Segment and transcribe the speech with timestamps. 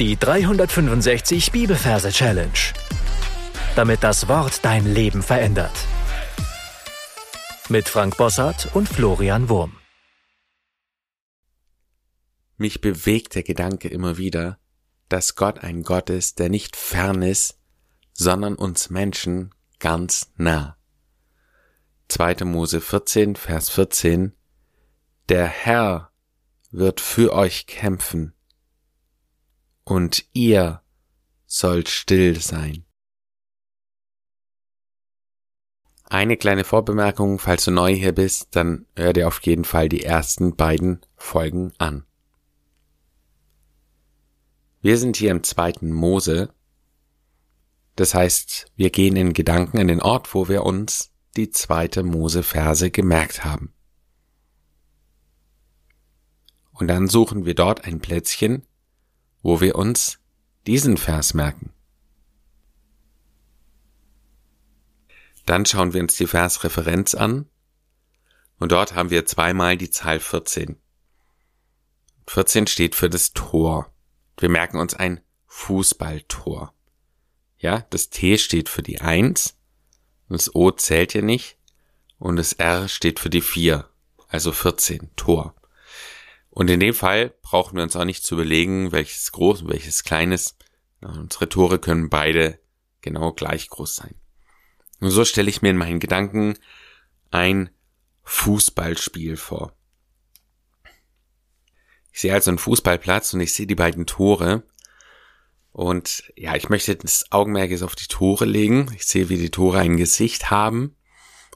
[0.00, 2.50] Die 365 Bibelverse Challenge.
[3.76, 5.70] Damit das Wort dein Leben verändert.
[7.68, 9.76] Mit Frank Bossart und Florian Wurm.
[12.56, 14.58] Mich bewegt der Gedanke immer wieder,
[15.08, 17.60] dass Gott ein Gott ist, der nicht fern ist,
[18.12, 20.76] sondern uns Menschen ganz nah.
[22.08, 22.44] 2.
[22.46, 24.32] Mose 14, Vers 14
[25.28, 26.10] Der Herr
[26.72, 28.34] wird für euch kämpfen,
[29.84, 30.82] und ihr
[31.46, 32.84] sollt still sein.
[36.04, 40.04] Eine kleine Vorbemerkung, falls du neu hier bist, dann hör dir auf jeden Fall die
[40.04, 42.04] ersten beiden Folgen an.
[44.80, 46.52] Wir sind hier im zweiten Mose.
[47.96, 52.90] Das heißt, wir gehen in Gedanken an den Ort, wo wir uns die zweite Mose-Verse
[52.90, 53.72] gemerkt haben.
[56.72, 58.66] Und dann suchen wir dort ein Plätzchen,
[59.44, 60.18] wo wir uns
[60.66, 61.70] diesen Vers merken.
[65.44, 67.46] Dann schauen wir uns die Versreferenz an
[68.58, 70.80] und dort haben wir zweimal die Zahl 14.
[72.26, 73.92] 14 steht für das Tor.
[74.38, 76.72] Wir merken uns ein Fußballtor.
[77.58, 79.58] Ja, das T steht für die 1,
[80.30, 81.58] das O zählt ja nicht
[82.18, 83.86] und das R steht für die 4,
[84.28, 85.54] also 14, Tor.
[86.54, 90.04] Und in dem Fall brauchen wir uns auch nicht zu überlegen, welches groß und welches
[90.04, 90.56] kleines.
[91.00, 92.60] Unsere Tore können beide
[93.00, 94.14] genau gleich groß sein.
[95.00, 96.56] Und so stelle ich mir in meinen Gedanken
[97.32, 97.70] ein
[98.22, 99.76] Fußballspiel vor.
[102.12, 104.62] Ich sehe also einen Fußballplatz und ich sehe die beiden Tore.
[105.72, 108.92] Und ja, ich möchte das Augenmerk jetzt auf die Tore legen.
[108.94, 110.94] Ich sehe, wie die Tore ein Gesicht haben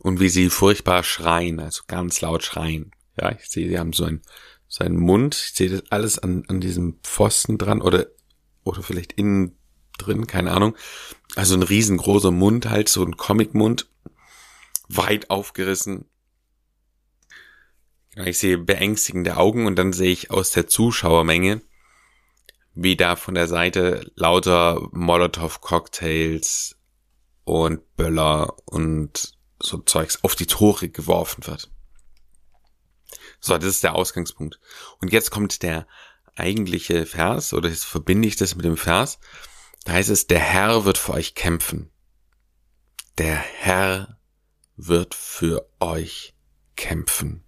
[0.01, 2.91] und wie sie furchtbar schreien, also ganz laut schreien.
[3.17, 4.23] Ja, ich sehe, sie haben so ein
[4.69, 5.35] sein Mund.
[5.35, 8.07] Ich sehe das alles an, an diesem Pfosten dran oder,
[8.65, 9.57] oder vielleicht innen
[9.97, 10.77] drin, keine Ahnung.
[11.35, 13.89] Also ein riesengroßer Mund halt, so ein Comicmund,
[14.89, 16.07] weit aufgerissen.
[18.15, 21.61] Ich sehe beängstigende Augen und dann sehe ich aus der Zuschauermenge,
[22.75, 26.77] wie da von der Seite lauter Molotow-Cocktails
[27.45, 31.71] und Böller und so Zeugs auf die Tore geworfen wird.
[33.41, 34.61] So, das ist der Ausgangspunkt.
[35.01, 35.87] Und jetzt kommt der
[36.35, 39.19] eigentliche Vers, oder jetzt verbinde ich das mit dem Vers.
[39.85, 41.91] Da heißt es, der Herr wird für euch kämpfen.
[43.17, 44.19] Der Herr
[44.77, 46.35] wird für euch
[46.77, 47.43] kämpfen.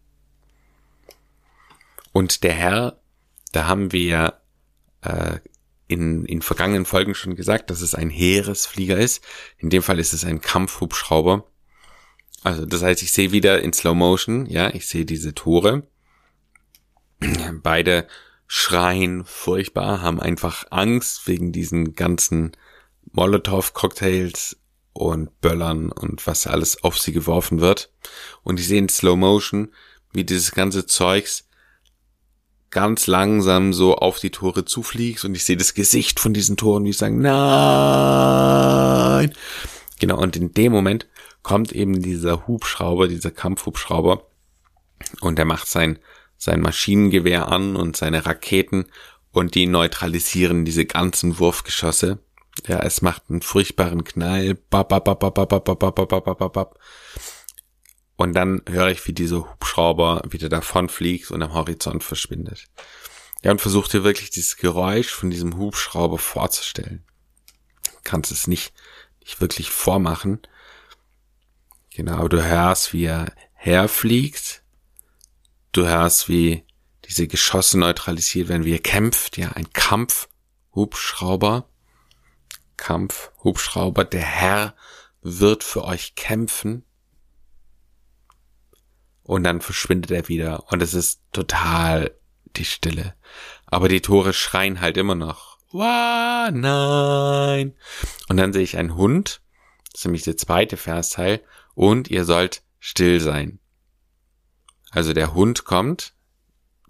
[2.13, 3.01] Und der Herr,
[3.53, 4.41] da haben wir
[5.03, 5.39] äh,
[5.87, 9.25] in, in vergangenen Folgen schon gesagt, dass es ein Heeresflieger ist.
[9.59, 11.50] In dem Fall ist es ein Kampfhubschrauber.
[12.43, 15.87] Also das heißt, ich sehe wieder in Slow Motion, ja, ich sehe diese Tore.
[17.63, 18.07] Beide
[18.47, 22.53] schreien furchtbar, haben einfach Angst wegen diesen ganzen
[23.13, 24.57] Molotow-Cocktails
[24.93, 27.93] und Böllern und was alles auf sie geworfen wird.
[28.43, 29.73] Und ich sehe in Slow Motion,
[30.13, 31.47] wie dieses ganze Zeugs
[32.71, 36.85] ganz langsam so auf die Tore zufliegt und ich sehe das Gesicht von diesen Toren,
[36.85, 37.33] wie sie sagen, nein.
[39.99, 41.07] Genau, und in dem Moment
[41.43, 44.27] kommt eben dieser Hubschrauber, dieser Kampfhubschrauber
[45.21, 45.99] und der macht sein,
[46.37, 48.87] sein Maschinengewehr an und seine Raketen
[49.33, 52.19] und die neutralisieren diese ganzen Wurfgeschosse.
[52.67, 54.59] Ja, es macht einen furchtbaren Knall.
[58.17, 62.67] Und dann höre ich, wie dieser Hubschrauber wieder davonfliegt und am Horizont verschwindet.
[63.43, 67.05] Ja, und versucht hier wirklich dieses Geräusch von diesem Hubschrauber vorzustellen.
[68.05, 68.75] Kannst es nicht,
[69.21, 70.41] nicht wirklich vormachen,
[72.01, 74.63] Genau, du hörst, wie er herfliegt.
[75.73, 76.65] Du hörst, wie
[77.05, 79.37] diese Geschosse neutralisiert werden, wie er kämpft.
[79.37, 81.69] Ja, ein Kampfhubschrauber.
[82.79, 84.05] Kampfhubschrauber.
[84.05, 84.75] Der Herr
[85.21, 86.87] wird für euch kämpfen.
[89.23, 90.73] Und dann verschwindet er wieder.
[90.73, 92.19] Und es ist total
[92.57, 93.15] die Stille.
[93.67, 95.59] Aber die Tore schreien halt immer noch.
[95.71, 97.77] Wow, nein.
[98.31, 99.43] Und dann sehe ich einen Hund.
[99.93, 101.43] Das ist nämlich der zweite Versteil
[101.81, 103.59] und ihr sollt still sein.
[104.91, 106.13] Also der Hund kommt,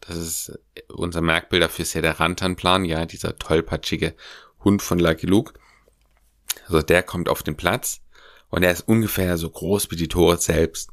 [0.01, 0.59] das ist
[0.89, 4.17] unser Merkbild dafür ist ja der Rantanplan, ja, dieser tollpatschige
[4.65, 5.55] Hund von Lucky Luke.
[6.65, 8.01] Also der kommt auf den Platz
[8.49, 10.91] und er ist ungefähr so groß wie die Tore selbst.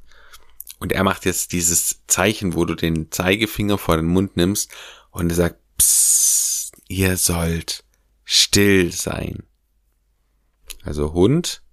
[0.78, 4.72] Und er macht jetzt dieses Zeichen, wo du den Zeigefinger vor den Mund nimmst
[5.10, 7.84] und er sagt, Psst, ihr sollt
[8.26, 9.42] still sein.
[10.84, 11.64] Also Hund,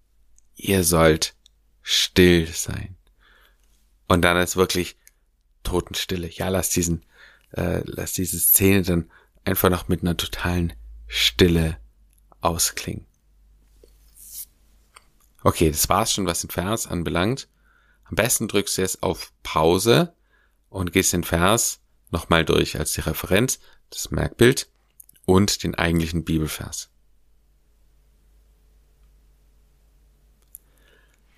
[0.54, 1.34] ihr sollt
[1.84, 2.96] still sein.
[4.08, 4.96] Und dann ist wirklich
[5.62, 6.28] Totenstille.
[6.28, 7.04] Ja, lass diesen,
[7.52, 9.10] äh, lass diese Szene dann
[9.44, 10.72] einfach noch mit einer totalen
[11.06, 11.78] Stille
[12.40, 13.06] ausklingen.
[15.42, 17.48] Okay, das war's schon, was den Vers anbelangt.
[18.04, 20.14] Am besten drückst du jetzt auf Pause
[20.70, 21.80] und gehst den Vers
[22.10, 23.58] nochmal durch als die Referenz,
[23.90, 24.70] das Merkbild
[25.26, 26.90] und den eigentlichen Bibelvers.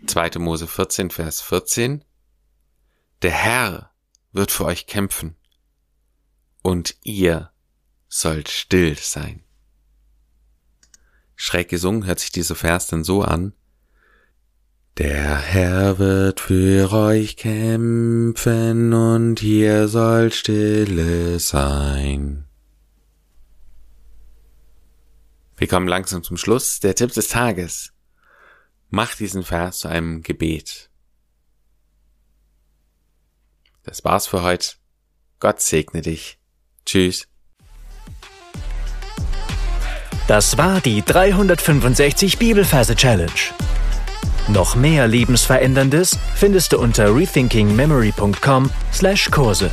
[0.05, 0.39] 2.
[0.39, 2.05] Mose 14, Vers 14.
[3.23, 3.91] Der Herr
[4.33, 5.37] wird für euch kämpfen
[6.63, 7.51] und ihr
[8.09, 9.43] sollt still sein.
[11.35, 13.53] Schräg gesungen hört sich dieser Vers dann so an.
[14.99, 22.47] Der Herr wird für euch kämpfen und ihr sollt stille sein.
[25.59, 26.81] Wir kommen langsam zum Schluss.
[26.81, 27.93] Der Tipp des Tages.
[28.89, 30.91] Mach diesen Vers zu einem Gebet.
[33.83, 34.75] Das war's für heute.
[35.39, 36.39] Gott segne dich.
[36.85, 37.29] Tschüss.
[40.27, 43.31] Das war die 365 Bibelferse Challenge.
[44.49, 49.71] Noch mehr Lebensveränderndes findest du unter rethinkingmemory.com/Kurse.